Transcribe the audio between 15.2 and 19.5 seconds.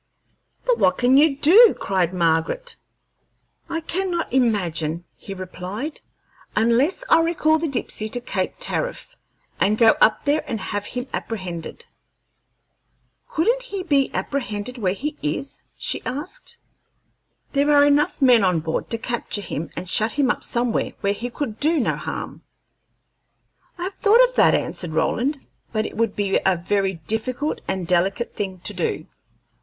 is?" she asked. "There are enough men on board to capture